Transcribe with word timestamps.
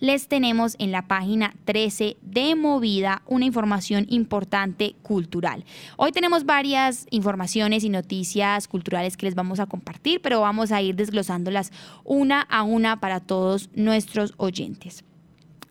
les 0.00 0.28
tenemos 0.28 0.76
en 0.78 0.92
la 0.92 1.06
página 1.06 1.54
13 1.66 2.16
de 2.22 2.56
Movida 2.56 3.22
una 3.26 3.44
información 3.44 4.06
importante 4.08 4.96
cultural. 5.02 5.64
Hoy 5.96 6.10
tenemos 6.10 6.44
varias 6.44 7.06
informaciones 7.10 7.84
y 7.84 7.90
noticias 7.90 8.66
culturales 8.66 9.16
que 9.16 9.26
les 9.26 9.34
vamos 9.34 9.60
a 9.60 9.66
compartir, 9.66 10.20
pero 10.22 10.40
vamos 10.40 10.72
a 10.72 10.82
ir 10.82 10.96
desglosándolas 10.96 11.70
una 12.04 12.40
a 12.40 12.62
una 12.62 12.98
para 12.98 13.20
todos 13.20 13.68
nuestros 13.74 14.34
oyentes. 14.38 15.04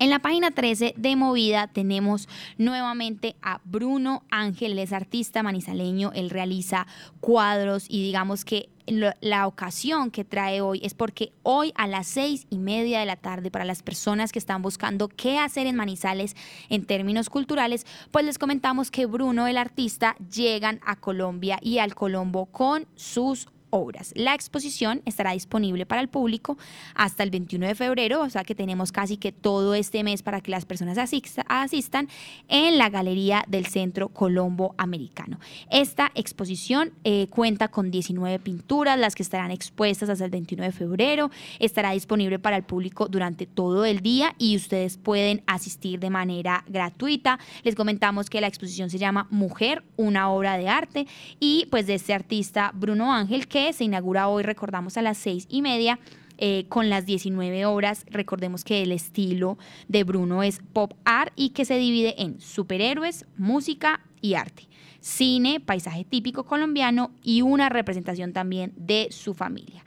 En 0.00 0.08
la 0.08 0.18
página 0.18 0.50
13 0.50 0.94
de 0.96 1.14
Movida 1.14 1.66
tenemos 1.66 2.26
nuevamente 2.56 3.36
a 3.42 3.60
Bruno 3.66 4.22
Ángel, 4.30 4.78
es 4.78 4.94
artista 4.94 5.42
manizaleño, 5.42 6.10
él 6.14 6.30
realiza 6.30 6.86
cuadros 7.20 7.84
y 7.86 8.02
digamos 8.02 8.46
que 8.46 8.70
la 8.86 9.46
ocasión 9.46 10.10
que 10.10 10.24
trae 10.24 10.62
hoy 10.62 10.80
es 10.82 10.94
porque 10.94 11.34
hoy 11.42 11.74
a 11.74 11.86
las 11.86 12.06
seis 12.06 12.46
y 12.48 12.56
media 12.56 13.00
de 13.00 13.04
la 13.04 13.16
tarde, 13.16 13.50
para 13.50 13.66
las 13.66 13.82
personas 13.82 14.32
que 14.32 14.38
están 14.38 14.62
buscando 14.62 15.08
qué 15.08 15.38
hacer 15.38 15.66
en 15.66 15.76
Manizales 15.76 16.34
en 16.70 16.86
términos 16.86 17.28
culturales, 17.28 17.84
pues 18.10 18.24
les 18.24 18.38
comentamos 18.38 18.90
que 18.90 19.04
Bruno, 19.04 19.48
el 19.48 19.58
artista, 19.58 20.16
llegan 20.32 20.80
a 20.82 20.96
Colombia 20.96 21.58
y 21.60 21.76
al 21.76 21.94
Colombo 21.94 22.46
con 22.46 22.86
sus 22.96 23.48
obras. 23.70 24.12
La 24.14 24.34
exposición 24.34 25.02
estará 25.04 25.32
disponible 25.32 25.86
para 25.86 26.00
el 26.00 26.08
público 26.08 26.58
hasta 26.94 27.22
el 27.22 27.30
21 27.30 27.68
de 27.68 27.74
febrero, 27.74 28.20
o 28.20 28.30
sea 28.30 28.44
que 28.44 28.54
tenemos 28.54 28.92
casi 28.92 29.16
que 29.16 29.32
todo 29.32 29.74
este 29.74 30.02
mes 30.04 30.22
para 30.22 30.40
que 30.40 30.50
las 30.50 30.64
personas 30.64 30.98
asistan 30.98 32.08
en 32.48 32.78
la 32.78 32.90
Galería 32.90 33.44
del 33.48 33.66
Centro 33.66 34.08
Colombo 34.08 34.74
Americano. 34.76 35.38
Esta 35.70 36.10
exposición 36.14 36.92
eh, 37.04 37.26
cuenta 37.30 37.68
con 37.68 37.90
19 37.90 38.38
pinturas, 38.40 38.98
las 38.98 39.14
que 39.14 39.22
estarán 39.22 39.50
expuestas 39.50 40.08
hasta 40.08 40.24
el 40.24 40.30
21 40.30 40.64
de 40.64 40.72
febrero, 40.72 41.30
estará 41.58 41.92
disponible 41.92 42.38
para 42.38 42.56
el 42.56 42.62
público 42.62 43.08
durante 43.08 43.46
todo 43.46 43.84
el 43.84 44.00
día 44.00 44.34
y 44.38 44.56
ustedes 44.56 44.96
pueden 44.96 45.42
asistir 45.46 46.00
de 46.00 46.10
manera 46.10 46.64
gratuita. 46.68 47.38
Les 47.62 47.74
comentamos 47.74 48.30
que 48.30 48.40
la 48.40 48.46
exposición 48.46 48.90
se 48.90 48.98
llama 48.98 49.26
Mujer, 49.30 49.82
una 49.96 50.30
obra 50.30 50.56
de 50.56 50.68
arte 50.68 51.06
y 51.38 51.66
pues 51.70 51.86
de 51.86 51.94
este 51.94 52.14
artista 52.14 52.72
Bruno 52.74 53.12
Ángel 53.12 53.46
que 53.46 53.59
se 53.72 53.84
inaugura 53.84 54.28
hoy, 54.28 54.42
recordamos, 54.42 54.96
a 54.96 55.02
las 55.02 55.18
seis 55.18 55.46
y 55.48 55.62
media. 55.62 55.98
Eh, 56.42 56.64
con 56.70 56.88
las 56.88 57.04
19 57.04 57.66
horas. 57.66 58.06
Recordemos 58.08 58.64
que 58.64 58.82
el 58.82 58.92
estilo 58.92 59.58
de 59.88 60.04
Bruno 60.04 60.42
es 60.42 60.60
pop 60.72 60.94
art 61.04 61.34
y 61.36 61.50
que 61.50 61.66
se 61.66 61.76
divide 61.76 62.14
en 62.16 62.40
superhéroes, 62.40 63.26
música 63.36 64.00
y 64.22 64.32
arte. 64.32 64.66
Cine, 65.00 65.60
paisaje 65.60 66.06
típico 66.06 66.44
colombiano 66.44 67.10
y 67.22 67.42
una 67.42 67.68
representación 67.68 68.32
también 68.32 68.72
de 68.74 69.08
su 69.10 69.34
familia. 69.34 69.84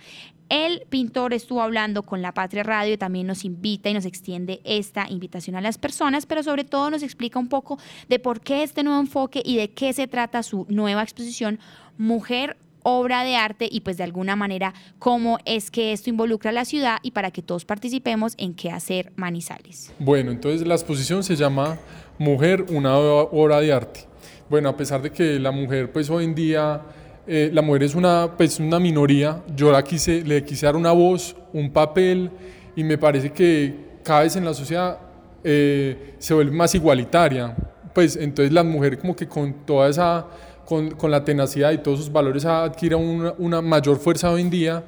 El 0.48 0.84
pintor 0.90 1.34
estuvo 1.34 1.64
hablando 1.64 2.04
con 2.04 2.22
La 2.22 2.36
Patria 2.36 2.62
Radio 2.62 2.94
y 2.94 2.98
también 2.98 3.26
nos 3.26 3.44
invita 3.44 3.90
y 3.90 3.96
nos 3.96 4.06
extiende 4.06 4.62
esta 4.64 5.10
invitación 5.10 5.56
a 5.56 5.62
las 5.62 5.80
personas, 5.80 6.28
pero 6.28 6.44
sobre 6.44 6.64
todo 6.64 6.92
nos 6.92 7.02
explica 7.02 7.40
un 7.40 7.48
poco 7.48 7.80
de 8.08 8.20
por 8.20 8.42
qué 8.42 8.62
este 8.62 8.84
nuevo 8.84 9.00
enfoque 9.00 9.42
y 9.44 9.58
de 9.58 9.72
qué 9.72 9.94
se 9.94 10.08
trata 10.08 10.44
su 10.44 10.68
nueva 10.70 11.02
exposición 11.02 11.60
Mujer 11.98 12.58
obra 12.84 13.24
de 13.24 13.36
arte 13.36 13.68
y 13.70 13.82
pues 13.82 13.98
de 13.98 14.04
alguna 14.04 14.36
manera 14.36 14.74
cómo 15.00 15.40
es 15.46 15.72
que 15.72 15.94
esto 15.94 16.10
involucra 16.10 16.52
a 16.52 16.54
la 16.54 16.66
ciudad 16.66 16.98
y 17.02 17.12
para 17.12 17.32
que 17.32 17.42
todos 17.42 17.66
participemos 17.66 18.36
en 18.38 18.54
qué 18.54 18.72
hacer 18.72 19.12
Manizales. 19.16 19.92
Bueno, 20.00 20.32
entonces 20.32 20.68
la 20.68 20.76
exposición 20.76 21.24
se 21.24 21.36
llama 21.36 21.78
Mujer, 22.18 22.66
una 22.70 22.98
obra 22.98 23.60
de 23.60 23.74
arte. 23.74 24.02
Bueno, 24.50 24.70
a 24.70 24.78
pesar 24.78 25.02
de 25.02 25.12
que 25.12 25.40
la 25.40 25.52
mujer 25.52 25.92
pues 25.92 26.10
hoy 26.10 26.26
en 26.26 26.36
día, 26.36 26.82
eh, 27.26 27.50
la 27.54 27.62
mujer 27.62 27.84
es 27.84 27.96
una, 27.96 28.30
pues, 28.38 28.60
una 28.60 28.80
minoría, 28.80 29.42
yo 29.56 29.72
la 29.72 29.84
quise, 29.84 30.24
le 30.24 30.44
quise 30.44 30.66
dar 30.66 30.76
una 30.76 30.92
voz, 30.92 31.36
un 31.54 31.72
papel 31.72 32.30
y 32.76 32.84
me 32.84 32.98
parece 32.98 33.32
que 33.32 33.74
cada 34.04 34.24
vez 34.24 34.36
en 34.36 34.46
la 34.46 34.54
sociedad 34.54 35.00
eh, 35.44 36.16
se 36.20 36.34
vuelve 36.34 36.52
más 36.52 36.76
igualitaria. 36.76 37.56
Pues 37.94 38.16
entonces 38.16 38.52
la 38.52 38.64
mujer 38.64 38.98
como 38.98 39.16
que 39.16 39.28
con 39.28 39.66
toda 39.66 39.88
esa 39.88 40.26
con, 40.66 40.92
con, 40.92 41.12
la 41.12 41.24
tenacidad 41.24 41.72
y 41.72 41.78
todos 41.80 42.00
sus 42.00 42.12
valores 42.12 42.46
adquiere 42.46 42.96
una, 42.96 43.34
una 43.38 43.62
mayor 43.62 43.98
fuerza 43.98 44.32
hoy 44.32 44.42
en 44.42 44.50
día, 44.50 44.84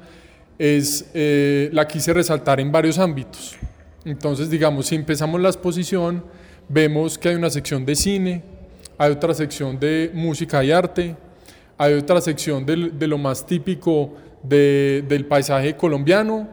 es, 0.58 1.10
eh, 1.14 1.68
la 1.72 1.86
quise 1.86 2.12
resaltar 2.12 2.60
en 2.60 2.72
varios 2.72 2.98
ámbitos. 2.98 3.56
Entonces, 4.04 4.48
digamos, 4.48 4.86
si 4.86 4.94
empezamos 4.94 5.40
la 5.40 5.48
exposición, 5.48 6.24
vemos 6.68 7.18
que 7.18 7.28
hay 7.28 7.34
una 7.34 7.50
sección 7.50 7.84
de 7.84 7.94
cine, 7.94 8.42
hay 8.98 9.12
otra 9.12 9.34
sección 9.34 9.78
de 9.78 10.10
música 10.14 10.64
y 10.64 10.70
arte, 10.70 11.16
hay 11.76 11.94
otra 11.94 12.20
sección 12.20 12.64
de, 12.64 12.90
de 12.90 13.06
lo 13.06 13.18
más 13.18 13.44
típico 13.44 14.14
de, 14.42 15.04
del 15.08 15.26
paisaje 15.26 15.76
colombiano 15.76 16.48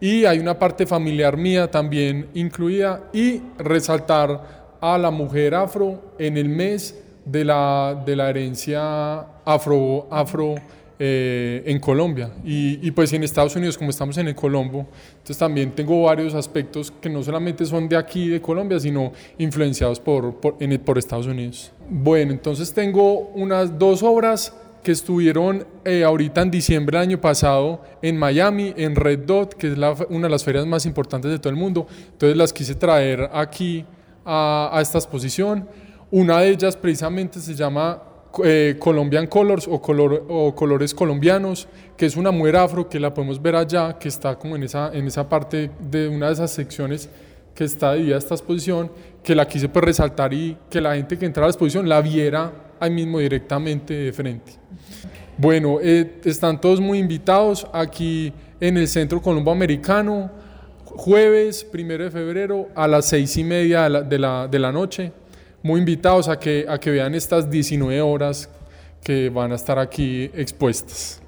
y 0.00 0.24
hay 0.24 0.38
una 0.38 0.58
parte 0.58 0.86
familiar 0.86 1.36
mía 1.36 1.70
también 1.70 2.28
incluida 2.34 3.04
y 3.12 3.40
resaltar 3.58 4.76
a 4.80 4.98
la 4.98 5.10
mujer 5.10 5.54
afro 5.54 6.14
en 6.18 6.36
el 6.36 6.48
mes 6.48 7.03
de 7.24 7.44
la, 7.44 8.02
de 8.04 8.16
la 8.16 8.30
herencia 8.30 9.20
afro, 9.44 10.06
afro 10.10 10.54
eh, 10.96 11.62
en 11.66 11.80
Colombia 11.80 12.30
y, 12.44 12.88
pues 12.92 13.12
en 13.12 13.24
Estados 13.24 13.56
Unidos 13.56 13.76
como 13.76 13.90
estamos 13.90 14.16
en 14.16 14.28
el 14.28 14.34
Colombo, 14.36 14.86
entonces 15.10 15.38
también 15.38 15.72
tengo 15.72 16.04
varios 16.04 16.34
aspectos 16.34 16.92
que 16.92 17.10
no 17.10 17.20
solamente 17.20 17.64
son 17.64 17.88
de 17.88 17.96
aquí 17.96 18.28
de 18.28 18.40
Colombia, 18.40 18.78
sino 18.78 19.12
influenciados 19.38 19.98
por, 19.98 20.36
por, 20.36 20.98
Estados 20.98 21.26
Unidos. 21.26 21.72
Bueno, 21.90 22.30
entonces 22.30 22.72
tengo 22.72 23.30
unas 23.34 23.76
dos 23.76 24.04
obras 24.04 24.54
que 24.84 24.92
estuvieron 24.92 25.66
eh, 25.84 26.04
ahorita 26.04 26.42
en 26.42 26.52
diciembre 26.52 26.96
del 26.98 27.08
año 27.08 27.20
pasado 27.20 27.82
en 28.00 28.16
Miami, 28.16 28.72
en 28.76 28.94
Red 28.94 29.20
Dot, 29.26 29.54
que 29.54 29.72
es 29.72 29.78
una 30.10 30.28
de 30.28 30.30
las 30.30 30.44
ferias 30.44 30.64
más 30.64 30.86
importantes 30.86 31.28
de 31.28 31.40
todo 31.40 31.50
el 31.50 31.58
mundo, 31.58 31.88
entonces 32.12 32.36
las 32.36 32.52
quise 32.52 32.76
traer 32.76 33.30
aquí 33.32 33.84
a, 34.24 34.70
a 34.72 34.80
esta 34.80 34.98
exposición. 34.98 35.66
Una 36.10 36.40
de 36.40 36.50
ellas 36.50 36.76
precisamente 36.76 37.40
se 37.40 37.54
llama 37.54 38.02
eh, 38.42 38.76
Colombian 38.78 39.26
Colors 39.26 39.68
o, 39.68 39.80
color, 39.80 40.26
o, 40.28 40.54
colores 40.54 40.92
colombianos, 40.92 41.68
que 41.96 42.06
es 42.06 42.16
una 42.16 42.30
mujer 42.30 42.56
afro 42.56 42.88
que 42.88 42.98
la 42.98 43.14
podemos 43.14 43.40
ver 43.40 43.54
allá, 43.54 43.96
que 43.98 44.08
está 44.08 44.36
como 44.36 44.56
en 44.56 44.64
esa, 44.64 44.92
en 44.92 45.06
esa 45.06 45.28
parte 45.28 45.70
de 45.78 46.08
una 46.08 46.26
de 46.26 46.32
esas 46.32 46.50
secciones 46.50 47.08
que 47.54 47.64
está 47.64 47.94
dividida 47.94 48.18
esta 48.18 48.34
exposición, 48.34 48.90
que 49.22 49.34
la 49.34 49.46
quise 49.46 49.68
pues 49.68 49.84
resaltar 49.84 50.34
y 50.34 50.56
que 50.68 50.80
la 50.80 50.96
gente 50.96 51.16
que 51.16 51.26
entrara 51.26 51.46
a 51.46 51.48
la 51.48 51.52
exposición 51.52 51.88
la 51.88 52.00
viera 52.00 52.52
ahí 52.80 52.90
mismo 52.90 53.20
directamente 53.20 53.94
de 53.94 54.12
frente. 54.12 54.52
Bueno, 55.38 55.78
eh, 55.80 56.20
están 56.24 56.60
todos 56.60 56.80
muy 56.80 56.98
invitados 56.98 57.66
aquí 57.72 58.32
en 58.60 58.76
el 58.76 58.88
Centro 58.88 59.22
Colombo 59.22 59.52
Americano, 59.52 60.30
jueves 60.84 61.64
primero 61.64 62.04
de 62.04 62.10
febrero 62.10 62.68
a 62.74 62.88
las 62.88 63.06
seis 63.06 63.36
y 63.36 63.44
media 63.44 63.84
de 63.84 63.90
la, 63.90 64.02
de 64.02 64.18
la, 64.18 64.48
de 64.48 64.58
la 64.58 64.72
noche 64.72 65.12
muy 65.64 65.80
invitados 65.80 66.28
a 66.28 66.38
que, 66.38 66.66
a 66.68 66.78
que 66.78 66.90
vean 66.90 67.14
estas 67.14 67.50
19 67.50 68.00
horas 68.02 68.50
que 69.02 69.30
van 69.30 69.50
a 69.50 69.54
estar 69.54 69.78
aquí 69.78 70.30
expuestas. 70.34 71.22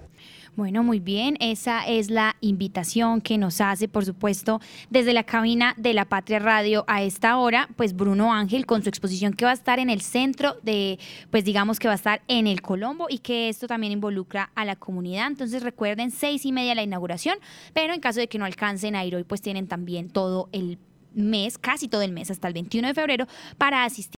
Bueno, 0.54 0.82
muy 0.82 1.00
bien. 1.00 1.36
Esa 1.40 1.86
es 1.86 2.10
la 2.10 2.36
invitación 2.42 3.22
que 3.22 3.38
nos 3.38 3.62
hace, 3.62 3.88
por 3.88 4.04
supuesto, 4.04 4.60
desde 4.90 5.14
la 5.14 5.24
cabina 5.24 5.74
de 5.78 5.94
la 5.94 6.04
Patria 6.04 6.38
Radio 6.38 6.84
a 6.86 7.02
esta 7.02 7.38
hora, 7.38 7.68
pues 7.76 7.94
Bruno 7.96 8.32
Ángel 8.32 8.66
con 8.66 8.82
su 8.82 8.90
exposición 8.90 9.32
que 9.32 9.46
va 9.46 9.52
a 9.52 9.54
estar 9.54 9.78
en 9.78 9.88
el 9.88 10.02
centro 10.02 10.56
de, 10.62 10.98
pues 11.30 11.44
digamos 11.44 11.78
que 11.78 11.88
va 11.88 11.92
a 11.92 11.96
estar 11.96 12.20
en 12.28 12.46
el 12.46 12.60
Colombo 12.60 13.06
y 13.08 13.18
que 13.18 13.48
esto 13.48 13.66
también 13.66 13.92
involucra 13.92 14.50
a 14.54 14.66
la 14.66 14.76
comunidad. 14.76 15.28
Entonces 15.28 15.62
recuerden, 15.62 16.10
seis 16.10 16.44
y 16.44 16.52
media 16.52 16.74
la 16.74 16.82
inauguración, 16.82 17.38
pero 17.72 17.94
en 17.94 18.00
caso 18.00 18.20
de 18.20 18.28
que 18.28 18.38
no 18.38 18.44
alcancen 18.44 18.96
a 18.96 19.04
ir 19.04 19.16
hoy, 19.16 19.24
pues 19.24 19.40
tienen 19.40 19.66
también 19.66 20.10
todo 20.10 20.50
el 20.52 20.78
mes, 21.16 21.58
casi 21.58 21.88
todo 21.88 22.02
el 22.02 22.12
mes, 22.12 22.30
hasta 22.30 22.46
el 22.46 22.54
21 22.54 22.88
de 22.88 22.94
febrero, 22.94 23.26
para 23.58 23.84
asistir 23.84 24.06